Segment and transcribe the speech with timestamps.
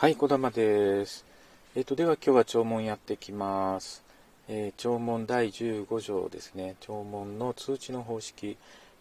[0.00, 1.26] はい、小玉です。
[1.74, 4.04] えっ、と、では今日は弔問やってきます。
[4.46, 6.76] えー弔問第15条ですね。
[6.78, 8.56] 弔問の通知の方式。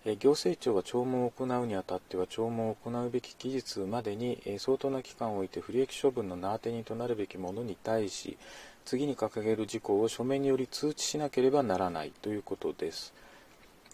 [0.05, 8.35] えー行政庁が弔問を行うにあたっては、弔問を行うべき期日までに、え相当な期間を置いて不利益処分の名当て人となるべきものに対し、
[8.83, 13.13] 次に掲げる事項を書面により通知しなければならないということです。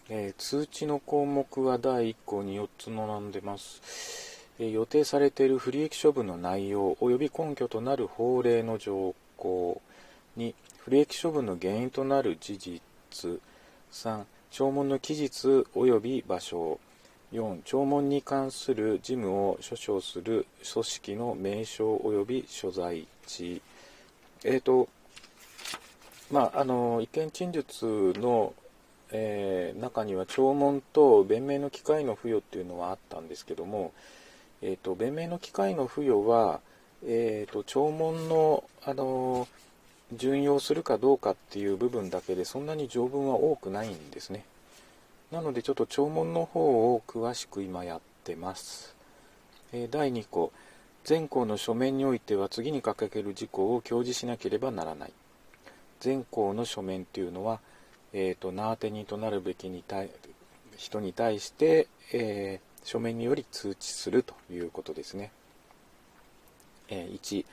[0.08, 4.33] えー通知の項目は第1項に4つ並んでます。
[4.58, 9.82] 予定されている不利益処分の内容及び根拠となる法令の条項
[10.38, 13.40] 2不利益処分の原因となる事実。
[13.90, 16.78] 3弔問の期日及び場所。
[17.32, 23.60] 4弔問に関する事務を所掌する組織の名称及び所在地。
[24.44, 24.88] えっ、と
[26.30, 28.54] まああの一見陳述の
[29.10, 33.92] えー中には弔問と弁明の機会の付与っていうのはあったんですけども、
[34.66, 36.60] えー、と弁明の機会の付与は、
[37.06, 39.46] えー、と弔問の、あの
[40.12, 44.44] 準用するかどうかっていう部分だけでそんなに条文は多くないんですね。
[45.30, 48.94] なのでちょっと弔問の方を詳しく今やってます、
[49.72, 50.50] えー第2項。
[51.04, 55.12] 全項の書面においては次に掲げる事項を表示しなければならない。
[56.00, 57.60] 全項の書面っていうのは、
[58.14, 60.08] えー、と名当て人となるべきに対
[60.78, 65.30] 人に対して、えー書面により通知するということですね。
[66.88, 67.44] えー1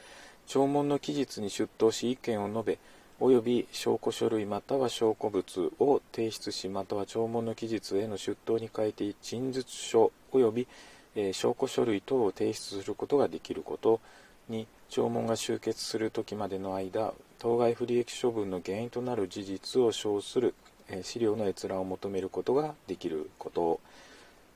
[0.48, 2.78] 弔問の期日に出頭し意見を述べ
[3.22, 10.68] 及び証拠書類または証拠物を提出しまたは弔問の期日への出頭に変えて陳述書及び、
[11.16, 14.02] えー証拠書類等を提出することができること
[14.50, 20.54] に弔問が終結する時までの間当該不利益処分の原因となる事実を称する、
[20.90, 23.80] え資料の閲覧を求めることができること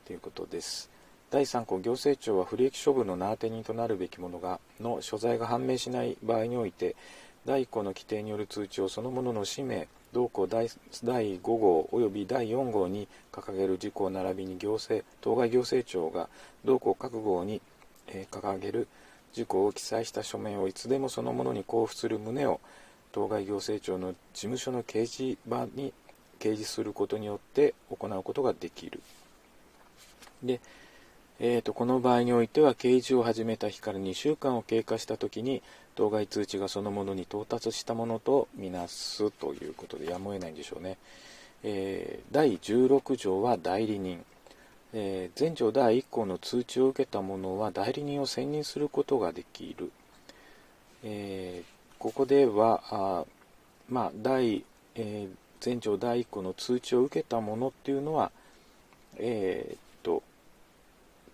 [0.06, 0.90] ということです。
[1.32, 6.96] 第3項行政庁は不利益処分の名当て人となるべきものがの所在が判明しない場合において
[7.46, 16.30] 第1項の規定による通知をそのものの氏名同項第5号及び第4号に掲げる事項並びに行政当該行政庁が
[16.64, 17.62] 同項各号に、
[18.08, 18.88] え掲げる
[19.34, 22.62] 事項を記載した書面をいつでもそのものに交付する旨を
[23.12, 25.92] 当該行政庁の事務所の掲示板に
[26.40, 29.02] 掲示することによって行うことができる。
[30.46, 30.62] で、
[31.40, 35.62] えー、とこの場合においては掲示を始めた日から2週間を経過したときに
[35.96, 40.98] 当該通知がそのものに到達したものとみなすということでやむを得ないんでしょうね、
[41.64, 44.24] えー第16条は代理人、
[44.94, 49.92] えー前条第1項の通知を受けた者は代理人を選任することができる、
[51.04, 53.26] えーここではあ
[53.90, 54.64] まあ第、
[54.96, 55.36] えー
[55.66, 58.32] 前条第1項の通知を受けた者っていうのは
[59.18, 59.85] えー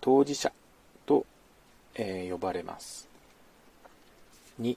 [0.02, 0.52] 当事者
[1.06, 1.24] と、
[1.94, 3.08] えー呼ばれます。
[4.60, 4.76] 2、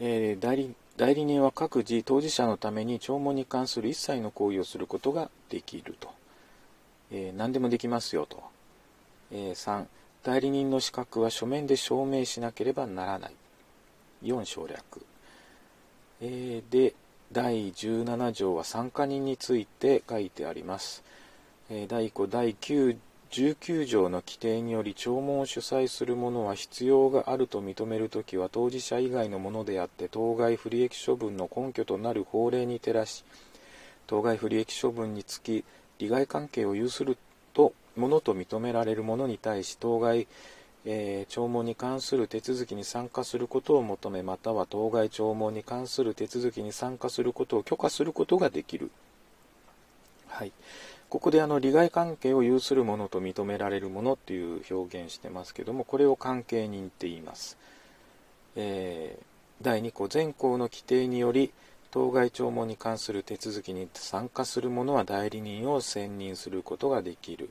[0.00, 6.10] えー代理代理人は各自当事者のために弔問に関する一切の行為をすることができると。
[7.12, 8.42] えー何でもできますよと。
[9.30, 9.86] えー3、
[10.24, 13.32] 代理人の資格は書面で証明しなければならない。
[14.24, 15.06] 4省略。
[16.20, 16.94] えーで、
[17.30, 21.04] 第17条は参加人について書いてあります。
[21.70, 22.96] え第1項第9
[23.30, 33.24] 19条の規定により弔問を主催する者は必要があると認めるときは当事者以外のものであって当該不利益処分の根拠となる法令に照らし
[34.08, 35.64] 当該不利益処分につき
[36.00, 37.16] 利害関係を有する
[37.54, 40.26] とものと認められる者に対し当該、
[40.84, 48.90] えー弔問に関する手続きに参加することを求めまたは当該弔問に関する手続きに参加することを許可することができる。
[50.26, 50.52] はい、
[51.10, 57.58] ここであの利害関係を有するものと認められるものっていう表現してますけどもこれを関係人って言います、
[58.56, 59.30] えー
[59.62, 61.52] 第2項前項の規定により
[61.90, 67.50] 当該弔問に関する手続きに参加する者は代理人を選任することができる、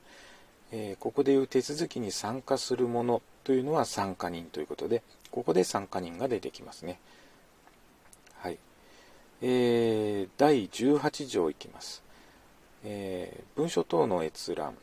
[0.71, 6.99] えーここでいう手続きに参加する者というのは参加人ということでここで参加人が出てきますね。
[8.39, 8.57] はい。
[9.43, 12.08] えー第18条いきます。
[12.83, 14.75] えー文書等の閲覧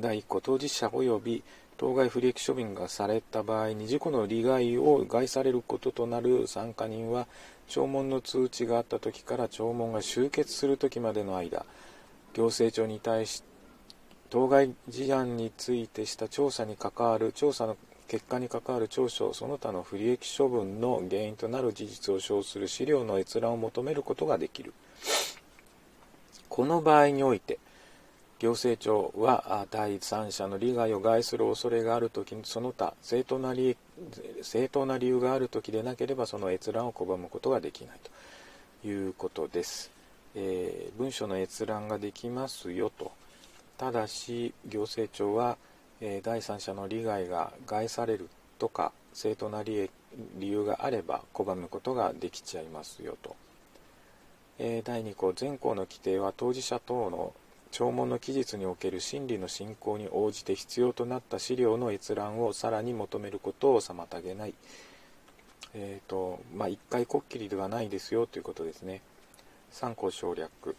[0.00, 1.42] 第1項当事者及び
[1.76, 7.26] 当該不利益処分がされた場合に事故の利害を害されることとなる参加人は
[7.68, 11.66] 弔問の通知があった時から弔問が終結する時までの間
[12.34, 13.42] 行政庁に対し
[14.30, 17.76] 当該事案についてした調査に関わる調査の
[18.08, 24.72] 結果に関わる調書その他の不利益処分の原因となる事実を称する資料の閲覧を求めることができる。
[26.52, 27.58] この場合において
[28.38, 33.74] 行政庁は第三者の利害を害する恐れがあるときにその他正当な理
[34.42, 37.98] 正当な理由があるときでなければその閲覧を拒むことができない
[38.82, 39.90] ということです。
[40.34, 43.12] えー、文書の閲覧ができますよと。
[43.78, 45.56] ただし行政庁は、
[46.02, 48.28] えー、第三者の利害が害される
[48.58, 49.88] とか正当な理
[50.38, 53.36] 由があれば拒むことができちゃいますよと。
[54.64, 57.34] え、第2項全項の規定は当事者等の
[57.72, 64.54] 弔問の期日における審理の進行に応じて必要となった資料の閲覧をさらに求めることを妨げない。
[65.74, 69.02] え、ー、と、まあ、一回こっきりではないですよということですね。
[69.72, 70.76] 参考省略。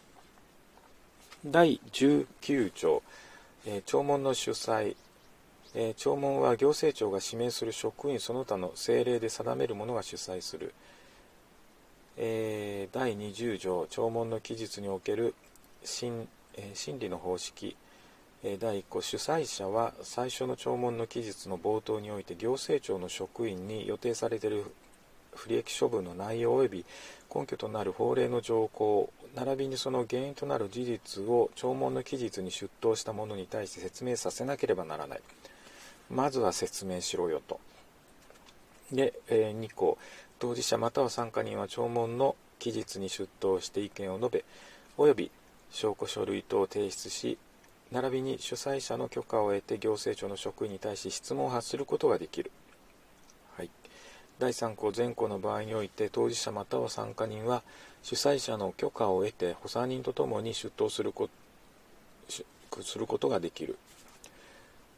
[1.44, 3.02] 第19条、
[3.66, 4.96] えー、弔問の主催、
[5.74, 10.72] えー、弔問は行政庁が指名する職員その他の政令で定めるものが主催する。
[12.16, 15.34] えー、第20条、弔問の期日における
[15.82, 17.76] 審え審理の方式、
[18.42, 24.64] え第1項主催者は最初の弔問の期日の冒頭において行政庁の職員に予定されている
[25.34, 26.84] 不利益処分の内容及び
[27.34, 35.20] 根拠となる法令の条項並びにその原因となる事実を弔問の期日に出頭した者に対して説明させなければならない。
[36.10, 37.58] まずは説明しろよと。
[38.92, 39.98] で、えー、2項
[40.44, 44.44] 当事者または参加人は弔問の期日に出頭して意見を述べ
[44.98, 45.30] 及び
[45.70, 47.38] 証拠書類等を提出し
[47.90, 52.50] 並びに主催者の許可を得て行政庁の職員に対し質問を発することができる、
[53.56, 53.70] はい、
[54.38, 57.62] 第3項前項の場合において当事者または参加人は
[58.02, 61.30] 主催者の許可を得て補佐人とともに出頭するこ
[62.28, 63.78] することができる、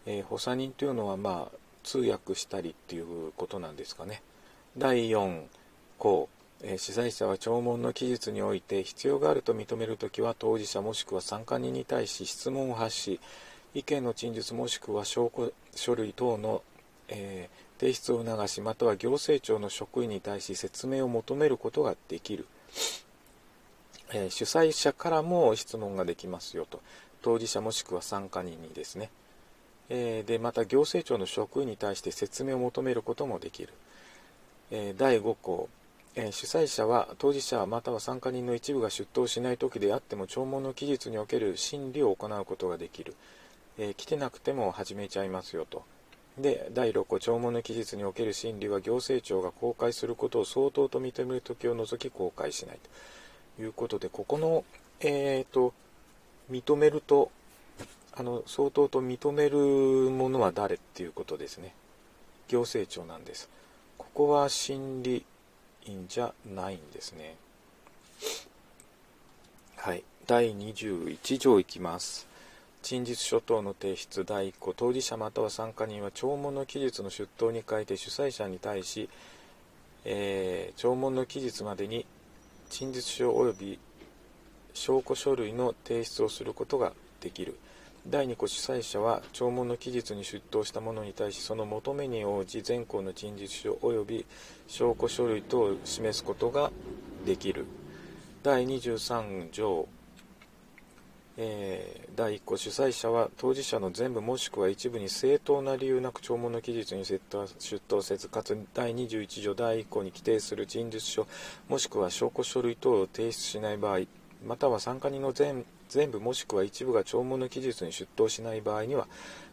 [0.06, 4.22] えー、補佐人というのはまあ通訳したりっていうことなんですかね。
[4.78, 5.44] 第4
[5.98, 6.28] 項。
[6.62, 13.20] え主催者は弔問の期日において必要があると認めるときは当事者もしくは参加人に対し質問を発し
[13.74, 16.62] 意見の陳述もしくは証拠書類等の、
[17.08, 22.46] えー、提出を促しまたは行政庁の職員に対し説明を求めることができる、
[24.12, 26.80] えー、主催者からも質問ができますよと。
[27.22, 29.10] 当事者もしくは参加人にですね、
[29.88, 33.72] えー、でまた行政庁の職員に対して説明を求めることもできる、
[34.70, 35.68] え第5項
[36.14, 43.14] え主催者は当事者または参加人の一部が出頭しない時であっても弔問の期日における審理を行うことができる、
[43.78, 45.84] え、来てなくても始めちゃいますよと。
[46.38, 53.62] で第6項弔問の期日における審理は行政庁が公開することを相当と認める時を除き公開しないと。
[53.62, 54.64] いうことでここの
[55.00, 55.72] えっ、ー、と
[56.50, 57.30] 認めると
[58.14, 61.74] あの相当と認めるものは誰っていうことですね。
[62.48, 63.48] 行政庁なんです。
[63.98, 65.24] ここは審理
[65.86, 67.36] いんじゃないんですね。
[69.76, 70.02] はい。
[70.26, 72.26] 第21条いきます。
[72.82, 79.08] 陳述書等の提出第1項当事者または参加人は弔問の期日の出頭に書いて主催者に対し、
[80.04, 82.06] えー、弔問の期日までに
[82.70, 83.78] 陳述書及び
[84.72, 87.58] 証拠書類の提出をすることができる。
[88.08, 94.26] 第2項主催者は弔問の期日に出頭した者に対しその求めに応じ全項の陳述書及び
[94.68, 96.70] 証拠書類等を示すことが
[97.24, 97.66] できる。
[98.44, 99.88] 第23条、
[101.36, 111.26] えー、第1項主催者は当事者の全部もしくは一部に正当な理由なく弔問の期日に出頭せずかつ第21条第1項に規定する陳述書
[111.68, 114.02] もしくは証拠書類等を提出しない場合
[114.44, 115.64] または参加人の全
[116.10, 119.06] 部もしくは一部が弔問の期日に出頭しない場合には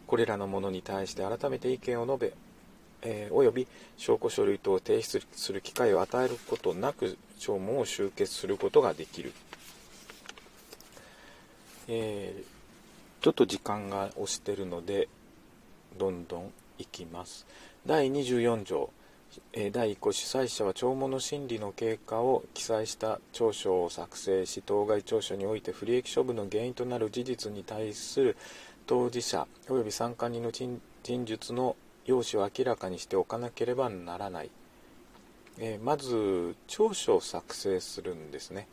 [0.08, 2.34] これらのものに対して改めて意見を述べ、
[3.04, 9.34] えー、および証拠書類等を提出する機会を与えることなく弔問を終結することができる、
[11.88, 15.08] えー、ちょっと時間が押してるので
[15.98, 17.46] どんどんいきます。
[17.86, 18.90] 第24条。
[19.54, 28.38] 第1項主催者は弔問の審理の経過を記載した調書を作成し当該調書において不利益処分の原因となる事実に対する
[28.86, 30.80] 当事者及び参加人の陳
[31.25, 31.75] 述の
[32.06, 34.50] 要旨を明らかにしておかなければならない、
[35.58, 38.68] えー、まず調書を作成するんですね、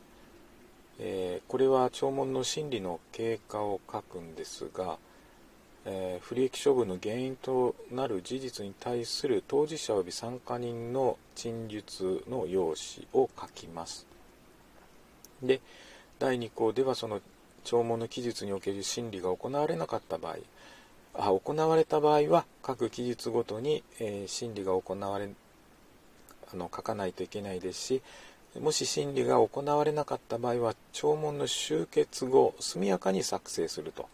[0.98, 4.98] えー、これは弔問の審理の経過を書くんですが
[5.86, 14.06] えー、不利益処分の原因となる事実に対する当事者及び参加人の陳述の用紙を書きます。
[15.42, 15.60] で、
[16.18, 17.20] 第2項ではその
[17.64, 20.36] 弔問の期日における審理が行われなかった場合、
[21.14, 25.28] あ行われた場合は各期日ごとに、えー、審理が行われ
[26.52, 28.02] あの書かないといけないですし
[28.60, 34.08] もし審理が行われなかった場合は弔問の終結後速やかに作成すると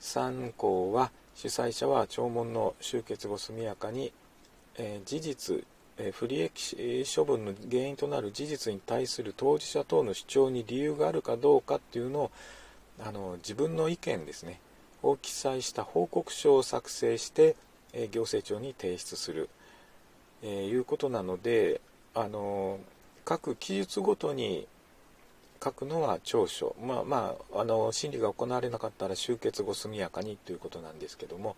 [0.00, 4.12] 3項は主催者は聴聞の終結後速やかに、
[4.76, 5.64] えー、事実、
[5.96, 12.30] えー、不利益処分の原因となる事実に対する当事者等の主張に理由があるかどうかっていうのを
[13.00, 14.60] あの自分の意見ですね。
[15.02, 17.54] を記載した報告書を作成して、
[17.92, 19.48] えー、行政庁に提出する、
[20.42, 21.80] えいうことなので
[22.14, 22.78] あの
[23.24, 24.66] 各記述ごとに
[25.62, 31.56] 書くのは長所まあまああの審理が行われなかったら終結後速やかにということなんですけども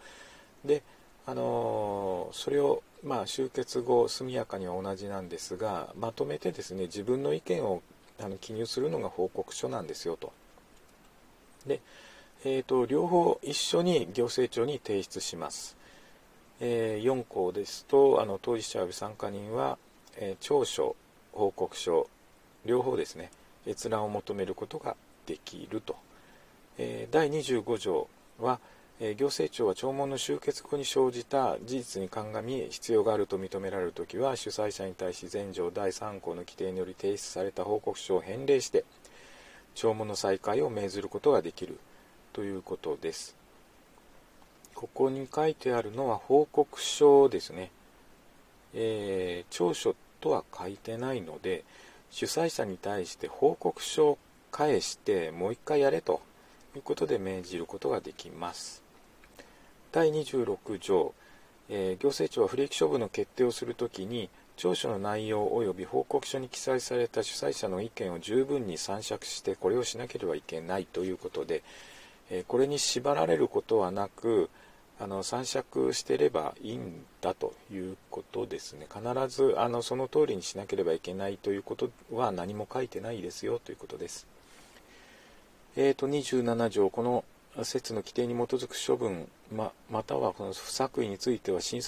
[0.64, 0.82] で
[1.26, 7.82] あのそれをまあ終結後速やかには同じなんですがまとめてですね自分の意見を
[8.20, 10.32] あの記入するのが報告書なんですよと。
[11.66, 11.80] で、
[12.44, 15.76] えーと、両方一緒に行政庁に提出します。
[16.60, 19.78] えー、4項ですとあの当事者及び参加人は、
[20.16, 20.94] えー、長所
[21.32, 22.08] 報告書
[22.66, 23.30] 両方ですね
[23.66, 25.96] 閲覧を求めることができると、
[26.78, 28.58] え、第25条は、
[29.00, 38.84] え、行政庁は聴聞の終結後に生じた事実に鑑み必要があると認められるときは主催者に対し全条第3項の規定により提出された報告書を返礼して
[39.74, 41.78] 聴聞の再開を命ずることができる
[42.32, 43.36] ということです。
[44.74, 47.70] ここに書いてあるのは報告書ですね、
[48.74, 51.64] えー、長所とは書いてないので、
[52.10, 54.18] 主催者に対して報告書を
[54.50, 56.20] 返してもう一回やれと
[56.74, 58.82] いうことで命じることができます。
[59.92, 61.14] 第26条、
[61.68, 71.62] えー、行政庁は不利益処分の決定をするときに調書の内容及び報告書に記載された主催者の意見を十分に参酌してこれをしなければいけないということで、
[72.30, 74.50] えー、これに縛られることはなく
[75.02, 79.02] あの散策してればいいんだということですね必
[79.34, 84.26] ずあのその通りにしなければいけないということは何も書いてないですよということです。
[85.76, 87.24] えーと、27条この
[87.62, 91.78] 説の規定に基づく処分ままたはこの不作為については審査